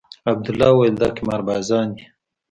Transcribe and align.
عبدالله 0.31 0.69
وويل 0.73 0.95
دا 1.01 1.07
قمار 1.17 1.41
بازان 1.49 1.87
دي. 1.95 2.03